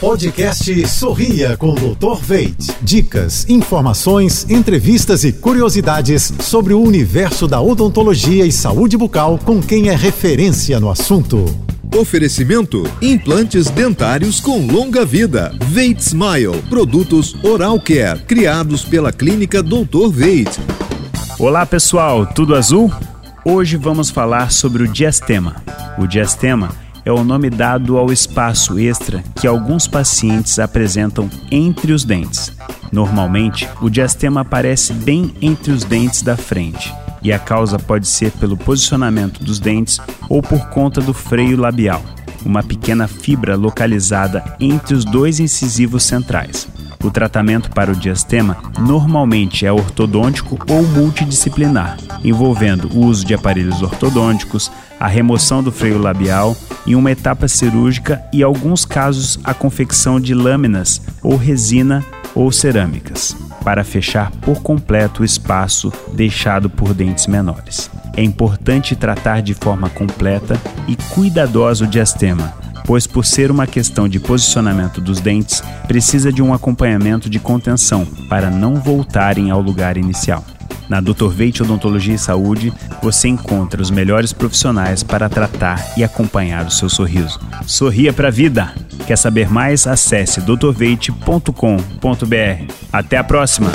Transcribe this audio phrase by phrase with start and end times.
[0.00, 2.22] Podcast Sorria com Dr.
[2.22, 2.56] Veit.
[2.80, 9.88] Dicas, informações, entrevistas e curiosidades sobre o universo da odontologia e saúde bucal com quem
[9.88, 11.44] é referência no assunto.
[11.96, 15.52] Oferecimento: implantes dentários com longa vida.
[15.64, 20.10] Veit Smile, produtos Oral Care, criados pela clínica Dr.
[20.12, 20.60] Veit.
[21.40, 22.88] Olá pessoal, tudo azul?
[23.44, 25.56] Hoje vamos falar sobre o diastema.
[25.98, 32.04] O diastema é o nome dado ao espaço extra que alguns pacientes apresentam entre os
[32.04, 32.52] dentes.
[32.92, 38.30] Normalmente, o diastema aparece bem entre os dentes da frente, e a causa pode ser
[38.32, 39.98] pelo posicionamento dos dentes
[40.28, 42.02] ou por conta do freio labial,
[42.44, 46.68] uma pequena fibra localizada entre os dois incisivos centrais.
[47.02, 53.80] O tratamento para o diastema normalmente é ortodôntico ou multidisciplinar, envolvendo o uso de aparelhos
[53.80, 54.70] ortodônticos,
[55.00, 56.54] a remoção do freio labial
[56.88, 62.02] em uma etapa cirúrgica e, alguns casos, a confecção de lâminas ou resina
[62.34, 67.90] ou cerâmicas, para fechar por completo o espaço deixado por dentes menores.
[68.16, 72.54] É importante tratar de forma completa e cuidadosa o diastema,
[72.86, 78.06] pois, por ser uma questão de posicionamento dos dentes, precisa de um acompanhamento de contenção
[78.30, 80.42] para não voltarem ao lugar inicial.
[80.88, 81.28] Na Dr.
[81.28, 82.72] Veit Odontologia e Saúde,
[83.02, 87.38] você encontra os melhores profissionais para tratar e acompanhar o seu sorriso.
[87.66, 88.72] Sorria para a vida!
[89.06, 89.86] Quer saber mais?
[89.86, 92.72] Acesse drveite.com.br.
[92.92, 93.70] Até a próxima!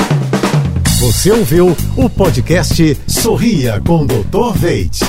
[0.99, 4.53] Você ouviu o podcast Sorria com Dr.
[4.55, 4.99] Veit.